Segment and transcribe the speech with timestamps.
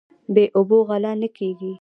[0.33, 1.73] بې اوبو غله نه کیږي.